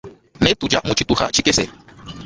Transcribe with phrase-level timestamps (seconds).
[0.43, 1.63] Ne tudia mutshituha tshikese.